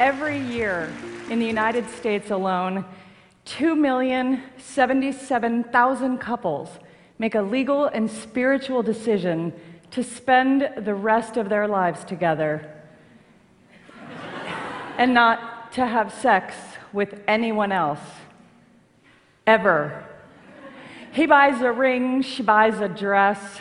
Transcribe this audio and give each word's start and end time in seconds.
Every 0.00 0.40
year 0.40 0.92
in 1.30 1.38
the 1.38 1.46
United 1.46 1.88
States 1.90 2.32
alone, 2.32 2.84
2,077,000 3.46 6.20
couples 6.20 6.68
make 7.20 7.36
a 7.36 7.42
legal 7.42 7.86
and 7.86 8.10
spiritual 8.10 8.82
decision 8.82 9.52
to 9.92 10.02
spend 10.02 10.68
the 10.84 10.96
rest 10.96 11.36
of 11.36 11.48
their 11.48 11.68
lives 11.68 12.04
together 12.04 12.74
and 14.98 15.14
not 15.14 15.72
to 15.72 15.86
have 15.86 16.12
sex 16.12 16.54
with 16.92 17.20
anyone 17.26 17.72
else. 17.72 18.00
Ever. 19.46 20.04
He 21.12 21.26
buys 21.26 21.60
a 21.60 21.72
ring, 21.72 22.22
she 22.22 22.42
buys 22.42 22.80
a 22.80 22.88
dress. 22.88 23.60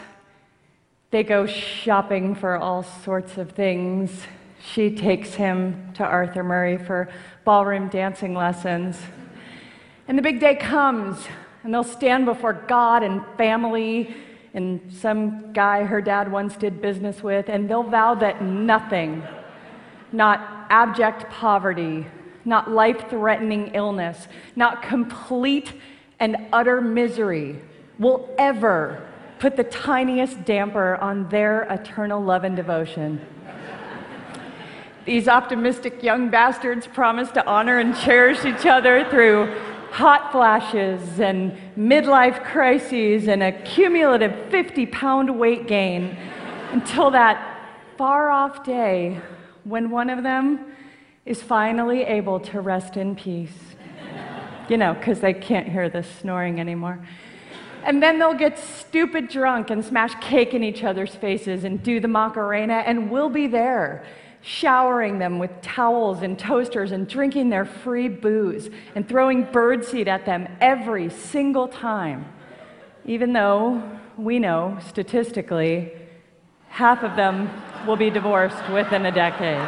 They 1.11 1.23
go 1.23 1.45
shopping 1.45 2.35
for 2.35 2.57
all 2.57 2.83
sorts 2.83 3.37
of 3.37 3.51
things. 3.51 4.25
She 4.73 4.95
takes 4.95 5.35
him 5.35 5.91
to 5.95 6.03
Arthur 6.03 6.43
Murray 6.43 6.77
for 6.77 7.09
ballroom 7.43 7.89
dancing 7.89 8.33
lessons. 8.33 8.99
And 10.07 10.17
the 10.17 10.21
big 10.21 10.39
day 10.39 10.55
comes, 10.55 11.27
and 11.63 11.73
they'll 11.73 11.83
stand 11.83 12.25
before 12.25 12.53
God 12.53 13.03
and 13.03 13.23
family 13.37 14.15
and 14.53 14.81
some 14.93 15.51
guy 15.51 15.83
her 15.83 16.01
dad 16.01 16.31
once 16.31 16.55
did 16.55 16.81
business 16.81 17.23
with, 17.23 17.49
and 17.49 17.69
they'll 17.69 17.83
vow 17.83 18.13
that 18.15 18.43
nothing, 18.43 19.23
not 20.13 20.67
abject 20.69 21.29
poverty, 21.29 22.05
not 22.45 22.71
life 22.71 23.09
threatening 23.09 23.71
illness, 23.73 24.27
not 24.55 24.81
complete 24.81 25.73
and 26.19 26.37
utter 26.53 26.79
misery 26.79 27.59
will 27.99 28.29
ever 28.37 29.05
put 29.39 29.55
the 29.57 29.63
tiniest 29.63 30.45
damper 30.45 30.95
on 30.97 31.27
their 31.29 31.63
eternal 31.63 32.23
love 32.23 32.43
and 32.43 32.55
devotion. 32.55 33.19
These 35.05 35.27
optimistic 35.27 36.01
young 36.01 36.29
bastards 36.29 36.87
promise 36.87 37.29
to 37.31 37.45
honor 37.45 37.79
and 37.79 37.95
cherish 37.97 38.45
each 38.45 38.65
other 38.65 39.05
through 39.09 39.53
hot 39.91 40.31
flashes 40.31 41.19
and 41.19 41.51
midlife 41.77 42.43
crises 42.45 43.27
and 43.27 43.43
a 43.43 43.51
cumulative 43.63 44.49
50 44.49 44.85
pound 44.85 45.37
weight 45.37 45.67
gain 45.67 46.17
until 46.71 47.11
that 47.11 47.59
far 47.97 48.31
off 48.31 48.63
day 48.63 49.21
when 49.63 49.89
one 49.89 50.09
of 50.09 50.23
them 50.23 50.65
is 51.25 51.41
finally 51.41 52.03
able 52.03 52.39
to 52.39 52.61
rest 52.61 52.97
in 52.97 53.15
peace. 53.15 53.57
You 54.69 54.77
know, 54.77 54.93
because 54.93 55.19
they 55.19 55.33
can't 55.33 55.67
hear 55.67 55.89
the 55.89 56.03
snoring 56.03 56.59
anymore. 56.59 57.05
And 57.85 58.01
then 58.01 58.17
they'll 58.17 58.33
get 58.33 58.57
stupid 58.57 59.27
drunk 59.27 59.69
and 59.69 59.83
smash 59.83 60.15
cake 60.21 60.53
in 60.53 60.63
each 60.63 60.83
other's 60.83 61.13
faces 61.15 61.65
and 61.65 61.83
do 61.83 61.99
the 61.99 62.07
Macarena, 62.07 62.75
and 62.85 63.11
we'll 63.11 63.29
be 63.29 63.47
there 63.47 64.05
showering 64.41 65.19
them 65.19 65.39
with 65.39 65.49
towels 65.61 66.21
and 66.21 66.37
toasters 66.37 66.91
and 66.91 67.07
drinking 67.07 67.49
their 67.49 67.63
free 67.63 68.09
booze 68.09 68.69
and 68.93 69.07
throwing 69.07 69.45
birdseed 69.45 70.07
at 70.07 70.25
them 70.25 70.47
every 70.59 71.09
single 71.09 71.67
time, 71.67 72.25
even 73.05 73.31
though 73.31 73.81
we 74.17 74.39
know 74.39 74.77
statistically 74.87 75.93
half 76.67 77.03
of 77.03 77.15
them 77.15 77.49
will 77.85 77.95
be 77.95 78.09
divorced 78.09 78.69
within 78.69 79.05
a 79.05 79.11
decade. 79.11 79.61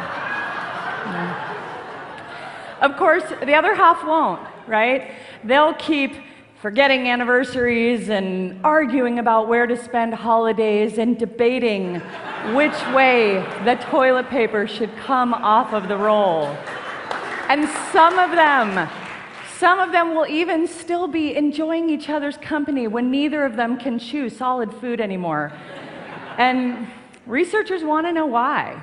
Of 2.80 2.96
course, 2.96 3.24
the 3.44 3.54
other 3.54 3.74
half 3.74 4.04
won't, 4.04 4.40
right? 4.66 5.12
They'll 5.44 5.74
keep 5.74 6.14
forgetting 6.60 7.08
anniversaries 7.08 8.08
and 8.08 8.58
arguing 8.64 9.18
about 9.18 9.48
where 9.48 9.66
to 9.66 9.76
spend 9.76 10.14
holidays 10.14 10.98
and 10.98 11.18
debating 11.18 12.00
which 12.54 12.74
way 12.94 13.44
the 13.64 13.76
toilet 13.90 14.28
paper 14.28 14.66
should 14.66 14.94
come 14.96 15.32
off 15.34 15.72
of 15.72 15.88
the 15.88 15.96
roll. 15.96 16.46
And 17.48 17.68
some 17.92 18.18
of 18.18 18.30
them, 18.30 18.88
some 19.58 19.78
of 19.78 19.92
them 19.92 20.14
will 20.14 20.26
even 20.26 20.66
still 20.66 21.06
be 21.06 21.36
enjoying 21.36 21.88
each 21.88 22.08
other's 22.10 22.36
company 22.38 22.88
when 22.88 23.10
neither 23.10 23.44
of 23.44 23.56
them 23.56 23.78
can 23.78 23.98
chew 23.98 24.28
solid 24.28 24.72
food 24.74 25.00
anymore. 25.00 25.52
And 26.38 26.88
researchers 27.26 27.82
want 27.84 28.06
to 28.06 28.12
know 28.12 28.26
why. 28.26 28.82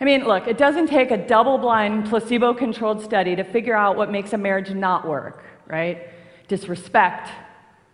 I 0.00 0.04
mean, 0.04 0.24
look, 0.24 0.46
it 0.46 0.56
doesn't 0.56 0.86
take 0.86 1.10
a 1.10 1.18
double 1.18 1.58
blind, 1.58 2.08
placebo 2.08 2.54
controlled 2.54 3.02
study 3.02 3.36
to 3.36 3.44
figure 3.44 3.76
out 3.76 3.96
what 3.96 4.10
makes 4.10 4.32
a 4.32 4.38
marriage 4.38 4.70
not 4.70 5.06
work, 5.06 5.44
right? 5.66 6.08
disrespect, 6.50 7.30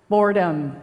boredom, 0.09 0.75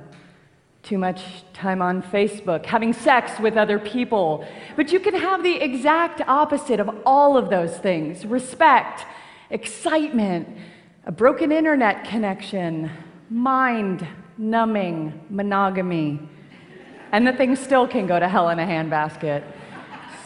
too 0.83 0.99
much 0.99 1.23
time 1.53 1.81
on 1.81 2.03
Facebook, 2.03 2.67
having 2.67 2.93
sex 2.93 3.39
with 3.39 3.57
other 3.57 3.79
people. 3.79 4.45
But 4.75 4.91
you 4.91 4.99
can 4.99 5.15
have 5.15 5.41
the 5.41 5.55
exact 5.55 6.21
opposite 6.27 6.79
of 6.79 6.87
all 7.03 7.35
of 7.35 7.49
those 7.49 7.75
things 7.79 8.27
respect, 8.27 9.07
excitement, 9.49 10.47
a 11.05 11.11
broken 11.11 11.51
internet 11.51 12.05
connection, 12.05 12.91
mind 13.31 14.07
numbing 14.37 15.19
monogamy. 15.31 16.19
And 17.13 17.27
the 17.27 17.31
thing 17.31 17.55
still 17.55 17.87
can 17.87 18.07
go 18.07 18.19
to 18.19 18.27
hell 18.27 18.49
in 18.49 18.57
a 18.57 18.65
handbasket. 18.65 19.43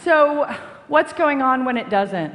So, 0.02 0.50
what's 0.88 1.12
going 1.12 1.42
on 1.42 1.66
when 1.66 1.76
it 1.76 1.90
doesn't? 1.90 2.32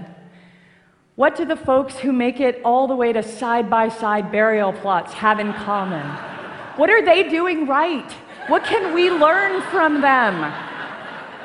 What 1.15 1.35
do 1.35 1.43
the 1.43 1.55
folks 1.55 1.97
who 1.97 2.11
make 2.11 2.39
it 2.39 2.61
all 2.63 2.87
the 2.87 2.95
way 2.95 3.11
to 3.13 3.23
side 3.23 3.67
by 3.67 3.89
side 3.89 4.31
burial 4.31 4.71
plots 4.71 5.11
have 5.13 5.39
in 5.39 5.53
common? 5.53 6.05
What 6.77 6.91
are 6.91 7.03
they 7.03 7.27
doing 7.29 7.65
right? 7.65 8.11
What 8.47 8.63
can 8.63 8.93
we 8.93 9.09
learn 9.09 9.63
from 9.71 10.01
them? 10.01 10.43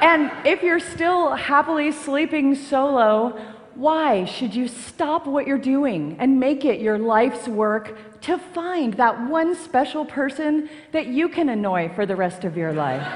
And 0.02 0.30
if 0.46 0.62
you're 0.62 0.78
still 0.78 1.34
happily 1.34 1.92
sleeping 1.92 2.54
solo, 2.54 3.40
why 3.78 4.24
should 4.24 4.56
you 4.56 4.66
stop 4.66 5.24
what 5.24 5.46
you're 5.46 5.56
doing 5.56 6.16
and 6.18 6.40
make 6.40 6.64
it 6.64 6.80
your 6.80 6.98
life's 6.98 7.46
work 7.46 8.20
to 8.22 8.36
find 8.36 8.94
that 8.94 9.28
one 9.28 9.54
special 9.54 10.04
person 10.04 10.68
that 10.90 11.06
you 11.06 11.28
can 11.28 11.48
annoy 11.48 11.88
for 11.94 12.04
the 12.04 12.16
rest 12.16 12.42
of 12.42 12.56
your 12.56 12.72
life? 12.72 13.06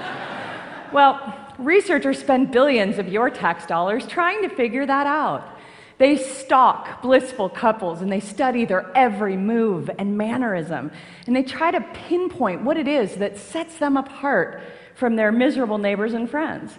well, 0.93 1.37
researchers 1.59 2.21
spend 2.21 2.53
billions 2.53 2.99
of 2.99 3.09
your 3.09 3.29
tax 3.29 3.67
dollars 3.67 4.07
trying 4.07 4.41
to 4.43 4.49
figure 4.49 4.87
that 4.87 5.05
out. 5.05 5.59
They 5.99 6.17
stalk 6.17 7.03
blissful 7.03 7.49
couples 7.49 8.01
and 8.01 8.13
they 8.13 8.21
study 8.21 8.65
their 8.65 8.89
every 8.97 9.37
move 9.37 9.91
and 9.99 10.17
mannerism. 10.17 10.93
And 11.27 11.35
they 11.35 11.43
try 11.43 11.73
to 11.73 11.81
pinpoint 11.93 12.63
what 12.63 12.77
it 12.77 12.87
is 12.87 13.17
that 13.17 13.37
sets 13.37 13.79
them 13.79 13.97
apart 13.97 14.63
from 14.95 15.17
their 15.17 15.33
miserable 15.33 15.79
neighbors 15.79 16.15
and 16.15 16.31
friends. 16.31 16.79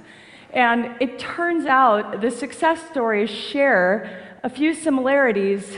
And 0.53 0.95
it 1.01 1.17
turns 1.17 1.65
out 1.65 2.21
the 2.21 2.29
success 2.29 2.79
stories 2.91 3.29
share 3.29 4.37
a 4.43 4.49
few 4.49 4.75
similarities, 4.75 5.77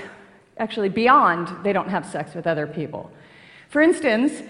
actually, 0.57 0.89
beyond 0.89 1.63
they 1.63 1.71
don't 1.71 1.89
have 1.89 2.05
sex 2.05 2.35
with 2.35 2.45
other 2.45 2.67
people. 2.67 3.09
For 3.69 3.81
instance, 3.81 4.43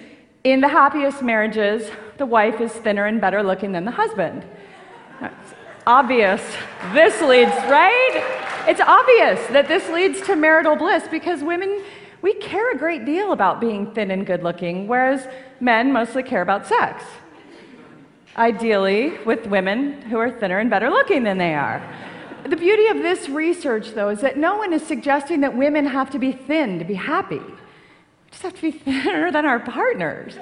in 0.43 0.61
the 0.61 0.67
happiest 0.67 1.21
marriages, 1.21 1.89
the 2.17 2.25
wife 2.25 2.59
is 2.59 2.71
thinner 2.71 3.05
and 3.05 3.21
better 3.21 3.43
looking 3.43 3.71
than 3.71 3.85
the 3.85 3.91
husband. 3.91 4.45
It's 5.21 5.53
obvious. 5.85 6.41
This 6.93 7.21
leads, 7.21 7.51
right? 7.69 8.63
It's 8.67 8.81
obvious 8.81 9.45
that 9.47 9.67
this 9.67 9.87
leads 9.89 10.21
to 10.21 10.35
marital 10.35 10.75
bliss 10.75 11.07
because 11.07 11.43
women, 11.43 11.83
we 12.23 12.33
care 12.35 12.71
a 12.71 12.77
great 12.77 13.05
deal 13.05 13.31
about 13.31 13.61
being 13.61 13.91
thin 13.93 14.09
and 14.09 14.25
good 14.25 14.41
looking, 14.41 14.87
whereas 14.87 15.27
men 15.59 15.93
mostly 15.93 16.23
care 16.23 16.41
about 16.41 16.65
sex. 16.65 17.03
Ideally, 18.37 19.17
with 19.25 19.47
women 19.47 20.01
who 20.03 20.17
are 20.17 20.29
thinner 20.29 20.59
and 20.59 20.69
better 20.69 20.89
looking 20.89 21.23
than 21.23 21.37
they 21.37 21.53
are. 21.53 21.81
The 22.43 22.57
beauty 22.57 22.87
of 22.87 22.97
this 22.97 23.29
research, 23.29 23.93
though, 23.93 24.09
is 24.09 24.21
that 24.21 24.37
no 24.37 24.57
one 24.57 24.73
is 24.73 24.85
suggesting 24.85 25.41
that 25.41 25.55
women 25.55 25.85
have 25.85 26.09
to 26.11 26.19
be 26.19 26.31
thin 26.33 26.77
to 26.79 26.85
be 26.85 26.93
happy. 26.95 27.39
We 27.39 28.31
just 28.31 28.43
have 28.43 28.53
to 28.53 28.61
be 28.61 28.71
thinner 28.71 29.31
than 29.31 29.45
our 29.45 29.59
partners. 29.59 30.35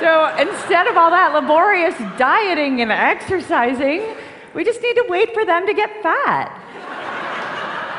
So 0.00 0.36
instead 0.38 0.86
of 0.86 0.96
all 0.96 1.10
that 1.10 1.34
laborious 1.34 1.98
dieting 2.16 2.80
and 2.80 2.92
exercising, 2.92 4.14
we 4.54 4.64
just 4.64 4.80
need 4.80 4.94
to 4.94 5.04
wait 5.08 5.34
for 5.34 5.44
them 5.44 5.66
to 5.66 5.74
get 5.74 6.02
fat. 6.02 6.60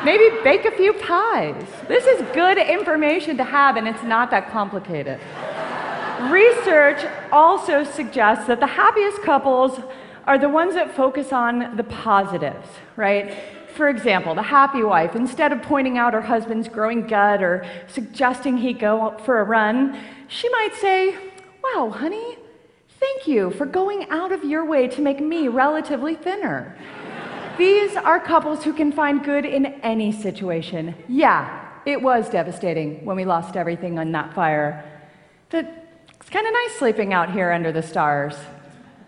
Maybe 0.06 0.30
bake 0.44 0.66
a 0.66 0.72
few 0.72 0.94
pies. 0.94 1.66
This 1.88 2.06
is 2.06 2.22
good 2.34 2.58
information 2.58 3.38
to 3.38 3.44
have, 3.44 3.76
and 3.76 3.88
it's 3.88 4.04
not 4.04 4.32
that 4.32 4.50
complicated. 4.50 5.20
Research 6.32 7.06
also 7.32 7.84
suggests 7.84 8.48
that 8.48 8.60
the 8.60 8.68
happiest 8.68 9.22
couples 9.22 9.80
are 10.26 10.38
the 10.38 10.50
ones 10.50 10.74
that 10.76 10.96
focus 10.96 11.32
on 11.32 11.76
the 11.76 11.84
positives, 11.84 12.68
right? 12.96 13.38
For 13.76 13.90
example, 13.90 14.34
the 14.34 14.42
happy 14.42 14.82
wife, 14.82 15.16
instead 15.16 15.52
of 15.52 15.62
pointing 15.62 15.98
out 15.98 16.14
her 16.14 16.22
husband's 16.22 16.70
growing 16.70 17.06
gut 17.06 17.44
or 17.44 17.66
suggesting 17.88 18.58
he 18.58 18.74
go 18.74 19.18
for 19.26 19.40
a 19.40 19.44
run, 19.44 20.00
she 20.28 20.50
might 20.50 20.74
say, 20.76 21.16
Wow, 21.62 21.90
honey, 21.90 22.38
thank 23.00 23.28
you 23.28 23.52
for 23.52 23.66
going 23.66 24.10
out 24.10 24.32
of 24.32 24.44
your 24.44 24.64
way 24.64 24.88
to 24.88 25.02
make 25.02 25.20
me 25.20 25.48
relatively 25.48 26.16
thinner. 26.16 26.78
These 27.58 27.96
are 27.96 28.20
couples 28.20 28.64
who 28.64 28.74
can 28.74 28.92
find 28.92 29.24
good 29.24 29.46
in 29.46 29.66
any 29.82 30.12
situation. 30.12 30.96
Yeah, 31.08 31.70
it 31.86 32.02
was 32.02 32.30
devastating 32.30 33.04
when 33.06 33.16
we 33.16 33.26
lost 33.26 33.56
everything 33.56 33.98
in 33.98 34.12
that 34.14 34.34
fire. 34.34 34.84
But 35.50 35.85
it's 36.25 36.31
kind 36.31 36.48
of 36.48 36.54
nice 36.54 36.80
sleeping 36.80 37.13
out 37.13 37.31
here 37.31 37.51
under 37.51 37.72
the 37.72 37.83
stars. 37.83 38.36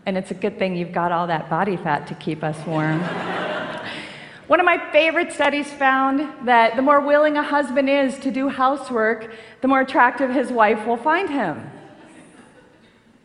And 0.05 0.15
it's 0.19 0.29
a 0.29 0.35
good 0.35 0.59
thing 0.59 0.75
you've 0.75 0.91
got 0.91 1.11
all 1.11 1.25
that 1.25 1.49
body 1.49 1.75
fat 1.75 2.05
to 2.09 2.13
keep 2.13 2.43
us 2.43 2.63
warm. 2.67 2.99
One 4.47 4.59
of 4.59 4.67
my 4.67 4.77
favorite 4.91 5.33
studies 5.33 5.65
found 5.73 6.47
that 6.47 6.75
the 6.75 6.83
more 6.83 7.01
willing 7.01 7.35
a 7.35 7.41
husband 7.41 7.89
is 7.89 8.19
to 8.19 8.29
do 8.29 8.49
housework, 8.49 9.33
the 9.61 9.67
more 9.67 9.81
attractive 9.81 10.29
his 10.29 10.51
wife 10.51 10.85
will 10.85 10.95
find 10.95 11.27
him. 11.27 11.71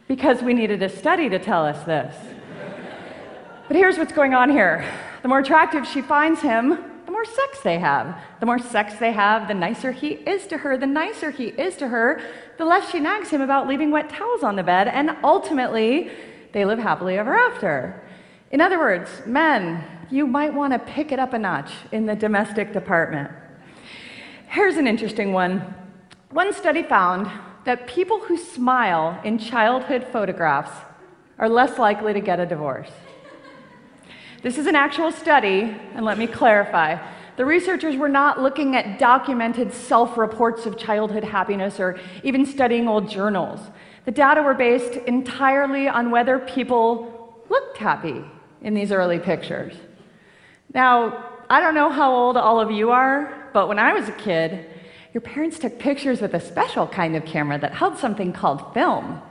Because 0.08 0.42
we 0.42 0.54
needed 0.54 0.82
a 0.82 0.88
study 0.88 1.28
to 1.28 1.38
tell 1.38 1.66
us 1.66 1.84
this. 1.84 2.16
But 3.68 3.76
here's 3.76 3.98
what's 3.98 4.14
going 4.14 4.32
on 4.32 4.48
here 4.48 4.90
the 5.20 5.28
more 5.28 5.40
attractive 5.40 5.86
she 5.86 6.00
finds 6.00 6.40
him, 6.40 6.82
more 7.22 7.34
sex 7.34 7.60
they 7.60 7.78
have. 7.78 8.20
The 8.40 8.46
more 8.46 8.58
sex 8.58 8.94
they 8.94 9.12
have, 9.12 9.46
the 9.46 9.54
nicer 9.54 9.92
he 9.92 10.08
is 10.08 10.46
to 10.48 10.58
her. 10.58 10.76
The 10.76 10.88
nicer 10.88 11.30
he 11.30 11.46
is 11.46 11.76
to 11.76 11.88
her, 11.88 12.20
the 12.58 12.64
less 12.64 12.90
she 12.90 12.98
nags 12.98 13.30
him 13.30 13.40
about 13.40 13.69
leaving 13.69 13.92
wet 13.92 14.10
towels 14.10 14.42
on 14.42 14.56
the 14.56 14.62
bed, 14.64 14.88
and 14.88 15.16
ultimately, 15.22 16.10
they 16.52 16.64
live 16.64 16.80
happily 16.80 17.19
ever 17.19 17.36
after. 17.36 18.02
In 18.50 18.60
other 18.60 18.78
words, 18.78 19.08
men, 19.24 19.84
you 20.10 20.26
might 20.26 20.52
want 20.52 20.72
to 20.72 20.80
pick 20.80 21.12
it 21.12 21.20
up 21.20 21.32
a 21.32 21.38
notch 21.38 21.70
in 21.92 22.06
the 22.06 22.16
domestic 22.16 22.72
department. 22.72 23.30
Here's 24.48 24.76
an 24.76 24.88
interesting 24.88 25.32
one. 25.32 25.75
One 26.30 26.52
study 26.52 26.82
found 26.82 27.30
that 27.64 27.86
people 27.86 28.18
who 28.18 28.36
smile 28.36 29.20
in 29.22 29.38
childhood 29.38 30.08
photographs 30.12 30.72
are 31.38 31.48
less 31.48 31.78
likely 31.78 32.12
to 32.14 32.20
get 32.20 32.40
a 32.40 32.46
divorce. 32.46 32.90
This 34.42 34.58
is 34.58 34.66
an 34.66 34.74
actual 34.74 35.12
study, 35.12 35.76
and 35.94 36.04
let 36.04 36.18
me 36.18 36.26
clarify. 36.26 36.98
The 37.36 37.44
researchers 37.44 37.96
were 37.96 38.08
not 38.08 38.42
looking 38.42 38.74
at 38.74 38.98
documented 38.98 39.72
self 39.72 40.18
reports 40.18 40.66
of 40.66 40.76
childhood 40.76 41.22
happiness 41.22 41.78
or 41.78 41.98
even 42.24 42.44
studying 42.44 42.88
old 42.88 43.08
journals. 43.08 43.60
The 44.04 44.10
data 44.10 44.42
were 44.42 44.54
based 44.54 44.94
entirely 45.06 45.86
on 45.86 46.10
whether 46.10 46.40
people 46.40 47.40
looked 47.48 47.78
happy 47.78 48.24
in 48.62 48.74
these 48.74 48.90
early 48.90 49.20
pictures. 49.20 49.74
Now, 50.74 51.24
I 51.48 51.60
don't 51.60 51.76
know 51.76 51.90
how 51.90 52.12
old 52.12 52.36
all 52.36 52.58
of 52.58 52.72
you 52.72 52.90
are, 52.90 53.48
but 53.52 53.68
when 53.68 53.78
I 53.78 53.92
was 53.92 54.08
a 54.08 54.12
kid, 54.12 54.66
your 55.14 55.20
parents 55.20 55.60
took 55.60 55.78
pictures 55.78 56.20
with 56.20 56.34
a 56.34 56.40
special 56.40 56.88
kind 56.88 57.14
of 57.14 57.24
camera 57.24 57.58
that 57.60 57.74
held 57.74 57.96
something 57.96 58.32
called 58.32 58.74
film. 58.74 59.22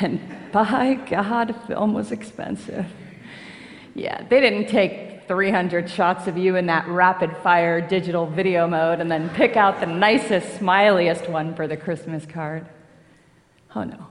And 0.00 0.20
by 0.50 0.94
God, 0.94 1.54
film 1.68 1.94
was 1.94 2.10
expensive. 2.10 2.86
Yeah, 3.96 4.26
they 4.28 4.40
didn't 4.42 4.66
take 4.66 5.26
300 5.26 5.88
shots 5.88 6.26
of 6.26 6.36
you 6.36 6.56
in 6.56 6.66
that 6.66 6.86
rapid 6.86 7.34
fire 7.38 7.80
digital 7.80 8.26
video 8.26 8.66
mode 8.66 9.00
and 9.00 9.10
then 9.10 9.30
pick 9.30 9.56
out 9.56 9.80
the 9.80 9.86
nicest, 9.86 10.60
smiliest 10.60 11.30
one 11.30 11.54
for 11.54 11.66
the 11.66 11.78
Christmas 11.78 12.26
card. 12.26 12.66
Oh 13.74 13.84
no. 13.84 14.06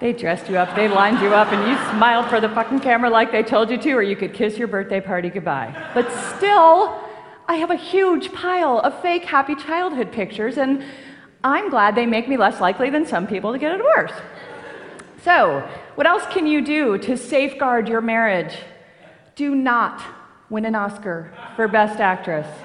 They 0.00 0.14
dressed 0.14 0.48
you 0.48 0.56
up, 0.56 0.74
they 0.74 0.88
lined 0.88 1.20
you 1.20 1.34
up, 1.34 1.52
and 1.52 1.68
you 1.68 1.76
smiled 1.90 2.30
for 2.30 2.40
the 2.40 2.48
fucking 2.48 2.80
camera 2.80 3.10
like 3.10 3.30
they 3.30 3.42
told 3.42 3.68
you 3.68 3.76
to, 3.76 3.92
or 3.92 4.02
you 4.02 4.16
could 4.16 4.32
kiss 4.32 4.56
your 4.56 4.68
birthday 4.68 5.02
party 5.02 5.28
goodbye. 5.28 5.74
But 5.92 6.10
still, 6.36 6.98
I 7.46 7.56
have 7.56 7.70
a 7.70 7.76
huge 7.76 8.32
pile 8.32 8.78
of 8.78 9.02
fake 9.02 9.24
happy 9.24 9.54
childhood 9.54 10.12
pictures, 10.12 10.56
and 10.56 10.82
I'm 11.44 11.68
glad 11.68 11.94
they 11.94 12.06
make 12.06 12.26
me 12.26 12.38
less 12.38 12.58
likely 12.60 12.88
than 12.90 13.04
some 13.04 13.26
people 13.26 13.52
to 13.52 13.58
get 13.58 13.74
a 13.74 13.76
divorce. 13.76 14.12
So, 15.28 15.62
what 15.94 16.06
else 16.06 16.24
can 16.32 16.46
you 16.46 16.62
do 16.64 16.96
to 16.96 17.14
safeguard 17.14 17.86
your 17.86 18.00
marriage? 18.00 18.56
Do 19.34 19.54
not 19.54 20.02
win 20.48 20.64
an 20.64 20.74
Oscar 20.74 21.34
for 21.54 21.68
Best 21.68 22.00
Actress. 22.00 22.46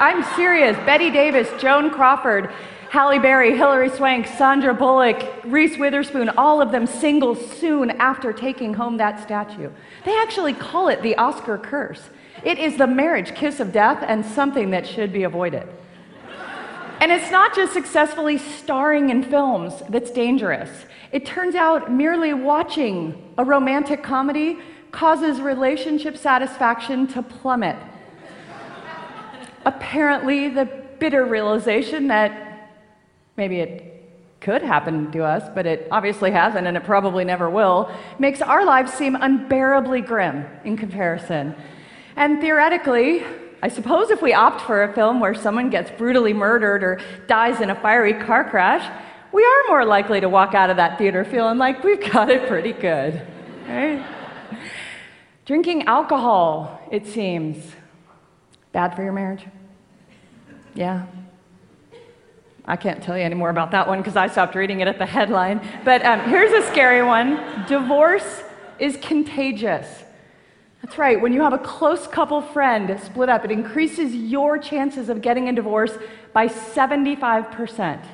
I'm 0.00 0.24
serious. 0.34 0.74
Bette 0.86 1.10
Davis, 1.10 1.50
Joan 1.60 1.90
Crawford, 1.90 2.50
Halle 2.88 3.18
Berry, 3.18 3.54
Hilary 3.54 3.90
Swank, 3.90 4.26
Sandra 4.26 4.72
Bullock, 4.72 5.44
Reese 5.44 5.76
Witherspoon, 5.76 6.30
all 6.38 6.62
of 6.62 6.72
them 6.72 6.86
single 6.86 7.34
soon 7.34 7.90
after 7.90 8.32
taking 8.32 8.72
home 8.72 8.96
that 8.96 9.22
statue. 9.22 9.68
They 10.06 10.16
actually 10.20 10.54
call 10.54 10.88
it 10.88 11.02
the 11.02 11.16
Oscar 11.16 11.58
curse. 11.58 12.08
It 12.44 12.58
is 12.58 12.78
the 12.78 12.86
marriage 12.86 13.34
kiss 13.34 13.60
of 13.60 13.72
death 13.72 14.02
and 14.08 14.24
something 14.24 14.70
that 14.70 14.86
should 14.86 15.12
be 15.12 15.24
avoided. 15.24 15.68
And 17.02 17.10
it's 17.10 17.32
not 17.32 17.52
just 17.52 17.72
successfully 17.72 18.38
starring 18.38 19.10
in 19.10 19.24
films 19.24 19.74
that's 19.88 20.12
dangerous. 20.12 20.70
It 21.10 21.26
turns 21.26 21.56
out 21.56 21.90
merely 21.90 22.32
watching 22.32 23.34
a 23.36 23.44
romantic 23.44 24.04
comedy 24.04 24.60
causes 24.92 25.40
relationship 25.40 26.16
satisfaction 26.16 27.08
to 27.08 27.20
plummet. 27.20 27.74
Apparently, 29.64 30.46
the 30.46 30.66
bitter 31.00 31.24
realization 31.24 32.06
that 32.06 32.70
maybe 33.36 33.58
it 33.58 34.08
could 34.38 34.62
happen 34.62 35.10
to 35.10 35.24
us, 35.24 35.50
but 35.56 35.66
it 35.66 35.88
obviously 35.90 36.30
hasn't 36.30 36.68
and 36.68 36.76
it 36.76 36.84
probably 36.84 37.24
never 37.24 37.50
will, 37.50 37.90
makes 38.20 38.40
our 38.40 38.64
lives 38.64 38.92
seem 38.92 39.16
unbearably 39.16 40.02
grim 40.02 40.46
in 40.64 40.76
comparison. 40.76 41.52
And 42.14 42.40
theoretically, 42.40 43.24
I 43.62 43.68
suppose 43.68 44.10
if 44.10 44.20
we 44.20 44.34
opt 44.34 44.62
for 44.62 44.82
a 44.82 44.92
film 44.92 45.20
where 45.20 45.34
someone 45.34 45.70
gets 45.70 45.90
brutally 45.92 46.32
murdered 46.32 46.82
or 46.82 47.00
dies 47.28 47.60
in 47.60 47.70
a 47.70 47.74
fiery 47.80 48.14
car 48.14 48.48
crash, 48.48 48.84
we 49.32 49.44
are 49.44 49.68
more 49.68 49.84
likely 49.84 50.20
to 50.20 50.28
walk 50.28 50.54
out 50.54 50.68
of 50.68 50.76
that 50.76 50.98
theater 50.98 51.24
feeling 51.24 51.58
like 51.58 51.84
we've 51.84 52.12
got 52.12 52.28
it 52.28 52.48
pretty 52.48 52.72
good. 52.72 53.24
Right? 53.68 54.04
Drinking 55.46 55.84
alcohol, 55.84 56.80
it 56.90 57.06
seems, 57.06 57.72
bad 58.72 58.96
for 58.96 59.02
your 59.02 59.12
marriage. 59.12 59.46
Yeah, 60.74 61.06
I 62.64 62.76
can't 62.76 63.02
tell 63.02 63.18
you 63.18 63.24
any 63.24 63.34
more 63.34 63.50
about 63.50 63.72
that 63.72 63.88
one 63.88 63.98
because 63.98 64.16
I 64.16 64.28
stopped 64.28 64.54
reading 64.54 64.80
it 64.80 64.88
at 64.88 64.98
the 64.98 65.06
headline. 65.06 65.60
But 65.84 66.04
um, 66.04 66.20
here's 66.28 66.52
a 66.52 66.66
scary 66.70 67.02
one 67.02 67.64
divorce 67.66 68.42
is 68.78 68.96
contagious. 68.98 70.01
That's 70.82 70.98
right, 70.98 71.20
when 71.20 71.32
you 71.32 71.42
have 71.42 71.52
a 71.52 71.58
close 71.58 72.08
couple 72.08 72.42
friend 72.42 73.00
split 73.00 73.28
up, 73.28 73.44
it 73.44 73.52
increases 73.52 74.12
your 74.14 74.58
chances 74.58 75.08
of 75.08 75.22
getting 75.22 75.48
a 75.48 75.52
divorce 75.52 75.96
by 76.32 76.48
75%. 76.48 78.04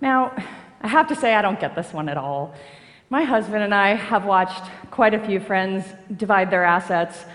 Now, 0.00 0.32
I 0.80 0.88
have 0.88 1.06
to 1.08 1.14
say, 1.14 1.34
I 1.34 1.42
don't 1.42 1.60
get 1.60 1.74
this 1.74 1.92
one 1.92 2.08
at 2.08 2.16
all. 2.16 2.54
My 3.10 3.24
husband 3.24 3.62
and 3.62 3.74
I 3.74 3.94
have 3.94 4.24
watched 4.24 4.64
quite 4.90 5.12
a 5.12 5.18
few 5.18 5.38
friends 5.38 5.84
divide 6.16 6.50
their 6.50 6.64
assets 6.64 7.26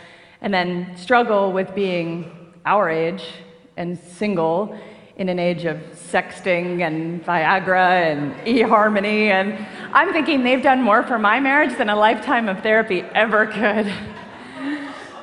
and 0.41 0.51
then 0.51 0.97
struggle 0.97 1.51
with 1.51 1.75
being 1.75 2.31
our 2.65 2.89
age 2.89 3.23
and 3.77 3.97
single 3.97 4.75
in 5.19 5.27
an 5.27 5.37
age 5.37 5.65
of 5.65 5.77
sexting 6.11 6.79
and 6.79 7.23
Viagra 7.25 8.09
and 8.09 8.33
eHarmony. 8.45 9.27
And 9.27 9.67
I'm 9.93 10.13
thinking 10.13 10.43
they've 10.43 10.63
done 10.63 10.81
more 10.81 11.03
for 11.03 11.19
my 11.19 11.41
marriage 11.41 11.77
than 11.77 11.89
a 11.89 11.95
lifetime 11.95 12.47
of 12.47 12.63
therapy 12.63 13.01
ever 13.13 13.45
could. 13.45 13.93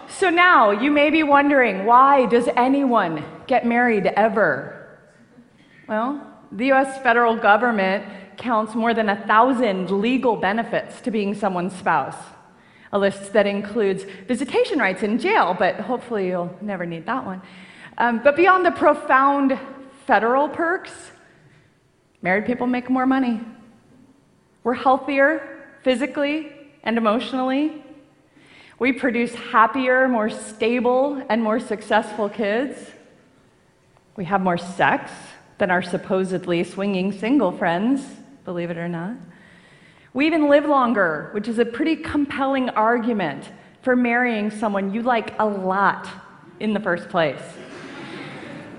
So 0.08 0.28
now 0.28 0.70
you 0.70 0.90
may 0.90 1.08
be 1.08 1.22
wondering 1.22 1.86
why 1.86 2.26
does 2.26 2.46
anyone 2.56 3.24
get 3.46 3.64
married 3.64 4.06
ever? 4.06 4.98
Well, 5.88 6.26
the 6.52 6.72
US 6.72 7.02
federal 7.02 7.34
government 7.34 8.04
counts 8.36 8.74
more 8.74 8.92
than 8.92 9.08
a 9.08 9.26
thousand 9.26 9.90
legal 9.90 10.36
benefits 10.36 11.00
to 11.02 11.10
being 11.10 11.34
someone's 11.34 11.74
spouse. 11.74 12.22
A 12.92 12.98
list 12.98 13.32
that 13.32 13.46
includes 13.46 14.04
visitation 14.28 14.78
rights 14.78 15.02
in 15.02 15.18
jail, 15.18 15.56
but 15.58 15.76
hopefully 15.76 16.28
you'll 16.28 16.54
never 16.60 16.84
need 16.84 17.06
that 17.06 17.24
one. 17.24 17.40
Um, 17.98 18.20
but 18.22 18.36
beyond 18.36 18.66
the 18.66 18.72
profound 18.72 19.58
federal 20.06 20.48
perks, 20.48 21.10
married 22.22 22.46
people 22.46 22.66
make 22.66 22.88
more 22.88 23.06
money. 23.06 23.40
We're 24.62 24.74
healthier 24.74 25.64
physically 25.82 26.52
and 26.82 26.96
emotionally. 26.96 27.84
We 28.78 28.92
produce 28.92 29.34
happier, 29.34 30.08
more 30.08 30.30
stable, 30.30 31.24
and 31.28 31.42
more 31.42 31.58
successful 31.58 32.28
kids. 32.28 32.78
We 34.16 34.24
have 34.26 34.40
more 34.40 34.58
sex 34.58 35.10
than 35.58 35.70
our 35.70 35.82
supposedly 35.82 36.62
swinging 36.64 37.12
single 37.12 37.52
friends, 37.52 38.02
believe 38.44 38.70
it 38.70 38.76
or 38.76 38.88
not. 38.88 39.16
We 40.12 40.26
even 40.26 40.48
live 40.48 40.66
longer, 40.66 41.30
which 41.32 41.48
is 41.48 41.58
a 41.58 41.64
pretty 41.64 41.96
compelling 41.96 42.70
argument 42.70 43.50
for 43.82 43.96
marrying 43.96 44.50
someone 44.50 44.92
you 44.92 45.02
like 45.02 45.38
a 45.38 45.46
lot 45.46 46.08
in 46.60 46.72
the 46.72 46.80
first 46.80 47.08
place. 47.08 47.42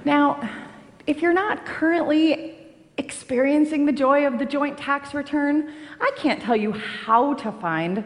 Now, 0.03 0.66
if 1.07 1.21
you're 1.21 1.33
not 1.33 1.65
currently 1.65 2.53
experiencing 2.97 3.85
the 3.85 3.91
joy 3.93 4.27
of 4.27 4.37
the 4.39 4.45
joint 4.45 4.77
tax 4.77 5.13
return, 5.13 5.73
I 6.01 6.11
can't 6.17 6.41
tell 6.41 6.55
you 6.55 6.73
how 6.73 7.33
to 7.35 7.51
find 7.53 8.03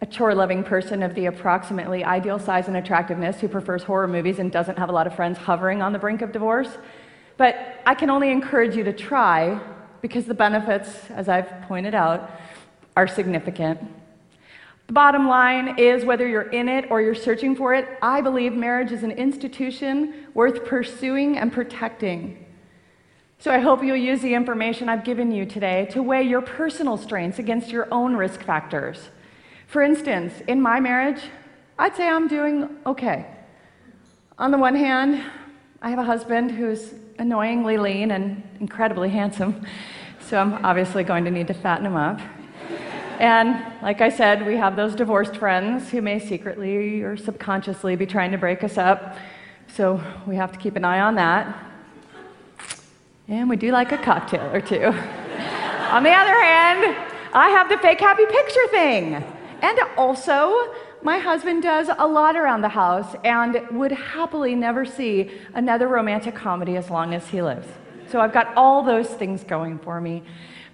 a 0.00 0.06
chore 0.06 0.34
loving 0.34 0.62
person 0.62 1.02
of 1.02 1.14
the 1.14 1.26
approximately 1.26 2.04
ideal 2.04 2.38
size 2.38 2.68
and 2.68 2.76
attractiveness 2.76 3.40
who 3.40 3.48
prefers 3.48 3.82
horror 3.82 4.06
movies 4.06 4.38
and 4.38 4.52
doesn't 4.52 4.78
have 4.78 4.88
a 4.88 4.92
lot 4.92 5.06
of 5.06 5.16
friends 5.16 5.36
hovering 5.38 5.82
on 5.82 5.92
the 5.92 5.98
brink 5.98 6.22
of 6.22 6.30
divorce. 6.30 6.68
But 7.36 7.80
I 7.86 7.94
can 7.94 8.10
only 8.10 8.30
encourage 8.30 8.76
you 8.76 8.84
to 8.84 8.92
try 8.92 9.60
because 10.00 10.26
the 10.26 10.34
benefits, 10.34 11.10
as 11.10 11.28
I've 11.28 11.50
pointed 11.62 11.94
out, 11.94 12.30
are 12.96 13.08
significant. 13.08 13.80
The 14.86 14.92
bottom 14.92 15.26
line 15.26 15.78
is 15.78 16.04
whether 16.04 16.28
you're 16.28 16.50
in 16.50 16.68
it 16.68 16.90
or 16.90 17.00
you're 17.00 17.14
searching 17.14 17.56
for 17.56 17.72
it, 17.72 17.88
I 18.02 18.20
believe 18.20 18.52
marriage 18.52 18.92
is 18.92 19.02
an 19.02 19.12
institution 19.12 20.26
worth 20.34 20.66
pursuing 20.66 21.38
and 21.38 21.50
protecting. 21.50 22.43
So 23.44 23.50
I 23.50 23.58
hope 23.58 23.84
you'll 23.84 23.96
use 23.96 24.22
the 24.22 24.32
information 24.32 24.88
I've 24.88 25.04
given 25.04 25.30
you 25.30 25.44
today 25.44 25.84
to 25.90 26.02
weigh 26.02 26.22
your 26.22 26.40
personal 26.40 26.96
strengths 26.96 27.38
against 27.38 27.68
your 27.68 27.86
own 27.92 28.16
risk 28.16 28.42
factors. 28.42 29.10
For 29.66 29.82
instance, 29.82 30.32
in 30.48 30.62
my 30.62 30.80
marriage, 30.80 31.20
I'd 31.78 31.94
say 31.94 32.08
I'm 32.08 32.26
doing 32.26 32.70
okay. 32.86 33.26
On 34.38 34.50
the 34.50 34.56
one 34.56 34.74
hand, 34.74 35.22
I 35.82 35.90
have 35.90 35.98
a 35.98 36.04
husband 36.04 36.52
who's 36.52 36.94
annoyingly 37.18 37.76
lean 37.76 38.12
and 38.12 38.42
incredibly 38.60 39.10
handsome, 39.10 39.66
so 40.20 40.38
I'm 40.38 40.64
obviously 40.64 41.04
going 41.04 41.26
to 41.26 41.30
need 41.30 41.48
to 41.48 41.54
fatten 41.54 41.84
him 41.84 41.96
up. 41.96 42.22
And 43.20 43.62
like 43.82 44.00
I 44.00 44.08
said, 44.08 44.46
we 44.46 44.56
have 44.56 44.74
those 44.74 44.94
divorced 44.94 45.36
friends 45.36 45.90
who 45.90 46.00
may 46.00 46.18
secretly 46.18 47.02
or 47.02 47.18
subconsciously 47.18 47.94
be 47.94 48.06
trying 48.06 48.30
to 48.30 48.38
break 48.38 48.64
us 48.64 48.78
up, 48.78 49.18
so 49.68 50.02
we 50.26 50.34
have 50.34 50.50
to 50.52 50.58
keep 50.58 50.76
an 50.76 50.84
eye 50.86 51.00
on 51.00 51.16
that. 51.16 51.72
And 53.28 53.48
we 53.48 53.56
do 53.56 53.72
like 53.72 53.92
a 53.92 53.98
cocktail 53.98 54.50
or 54.52 54.60
two. 54.60 54.84
on 54.84 56.02
the 56.02 56.10
other 56.10 56.34
hand, 56.34 56.96
I 57.32 57.48
have 57.48 57.68
the 57.68 57.78
fake 57.78 58.00
happy 58.00 58.26
picture 58.26 58.66
thing. 58.68 59.24
And 59.62 59.78
also, 59.96 60.74
my 61.02 61.18
husband 61.18 61.62
does 61.62 61.88
a 61.98 62.06
lot 62.06 62.36
around 62.36 62.60
the 62.60 62.68
house 62.68 63.16
and 63.24 63.60
would 63.70 63.92
happily 63.92 64.54
never 64.54 64.84
see 64.84 65.30
another 65.54 65.88
romantic 65.88 66.34
comedy 66.34 66.76
as 66.76 66.90
long 66.90 67.14
as 67.14 67.26
he 67.28 67.40
lives. 67.40 67.66
So 68.08 68.20
I've 68.20 68.32
got 68.32 68.54
all 68.56 68.82
those 68.82 69.08
things 69.08 69.42
going 69.42 69.78
for 69.78 70.00
me. 70.00 70.22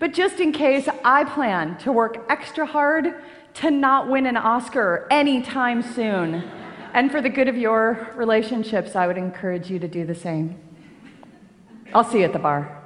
But 0.01 0.13
just 0.13 0.41
in 0.41 0.51
case, 0.51 0.89
I 1.05 1.25
plan 1.25 1.79
to 1.79 1.93
work 1.93 2.27
extra 2.29 2.67
hard 2.67 3.23
to 3.55 3.71
not 3.71 4.09
win 4.09 4.27
an 4.27 4.37
Oscar 4.37 5.07
anytime 5.11 5.83
soon. 5.83 6.51
And 6.95 7.13
for 7.13 7.21
the 7.21 7.29
good 7.29 7.47
of 7.47 7.57
your 7.57 8.09
relationships, 8.17 8.97
I 8.97 9.07
would 9.07 9.19
encourage 9.19 9.71
you 9.71 9.79
to 9.79 9.87
do 9.87 10.05
the 10.05 10.15
same. 10.15 10.59
I'll 11.93 12.05
see 12.05 12.19
you 12.19 12.25
at 12.25 12.33
the 12.33 12.39
bar. 12.39 12.80